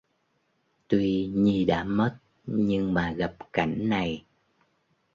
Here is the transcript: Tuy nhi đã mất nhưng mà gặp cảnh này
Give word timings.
Tuy 0.87 1.25
nhi 1.27 1.65
đã 1.65 1.83
mất 1.83 2.17
nhưng 2.45 2.93
mà 2.93 3.11
gặp 3.17 3.35
cảnh 3.53 3.89
này 3.89 4.23